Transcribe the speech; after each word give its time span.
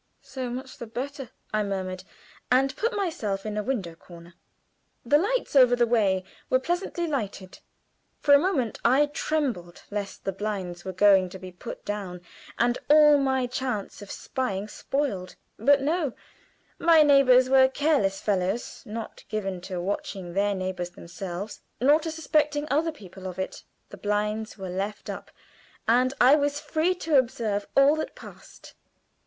"So 0.23 0.49
much 0.49 0.79
the 0.79 0.87
better!" 0.87 1.29
I 1.53 1.61
murmured, 1.61 2.03
and 2.51 2.75
put 2.75 2.97
myself 2.97 3.45
in 3.45 3.55
a 3.55 3.61
window 3.61 3.93
corner. 3.93 4.33
The 5.05 5.19
lights 5.19 5.55
over 5.55 5.75
the 5.75 5.85
way 5.85 6.23
were 6.49 6.57
presently 6.57 7.05
lighted. 7.05 7.59
For 8.19 8.33
a 8.33 8.39
moment 8.39 8.79
I 8.83 9.05
trembled 9.13 9.83
lest 9.91 10.23
the 10.25 10.31
blinds 10.31 10.83
were 10.83 10.91
going 10.91 11.29
to 11.29 11.37
be 11.37 11.51
put 11.51 11.85
down, 11.85 12.21
and 12.57 12.79
all 12.89 13.19
my 13.19 13.45
chance 13.45 14.01
of 14.01 14.09
spying 14.09 14.67
spoiled. 14.67 15.35
But 15.59 15.83
no; 15.83 16.13
my 16.79 17.03
neighbors 17.03 17.47
were 17.47 17.67
careless 17.67 18.19
fellows 18.19 18.81
not 18.87 19.23
given 19.29 19.61
to 19.69 19.79
watching 19.79 20.33
their 20.33 20.55
neighbors 20.55 20.89
themselves 20.89 21.61
nor 21.79 21.99
to 21.99 22.09
suspecting 22.09 22.65
other 22.71 22.91
people 22.91 23.27
of 23.27 23.37
it. 23.37 23.61
The 23.89 23.97
blinds 23.97 24.57
were 24.57 24.67
left 24.69 25.11
up, 25.11 25.29
and 25.87 26.11
I 26.19 26.33
was 26.37 26.59
free 26.59 26.95
to 26.95 27.19
observe 27.19 27.67
all 27.77 27.95
that 27.97 28.15
passed. 28.15 28.73